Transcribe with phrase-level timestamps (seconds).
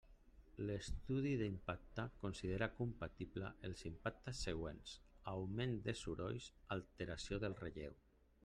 [0.67, 4.97] L'estudi d'impacte considera compatible els impactes següents:
[5.35, 7.99] augment de sorolls, alteració del relleu.